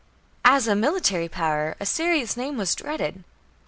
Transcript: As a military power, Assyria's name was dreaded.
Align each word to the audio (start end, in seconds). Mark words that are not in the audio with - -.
As 0.45 0.67
a 0.67 0.73
military 0.73 1.29
power, 1.29 1.75
Assyria's 1.79 2.35
name 2.35 2.57
was 2.57 2.73
dreaded. 2.73 3.23